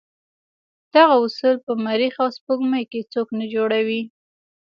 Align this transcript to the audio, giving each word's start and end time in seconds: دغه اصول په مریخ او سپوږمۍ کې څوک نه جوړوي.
دغه 0.93 1.15
اصول 1.25 1.55
په 1.65 1.71
مریخ 1.85 2.13
او 2.23 2.29
سپوږمۍ 2.37 2.83
کې 2.91 3.09
څوک 3.13 3.27
نه 3.39 3.45
جوړوي. 3.53 4.01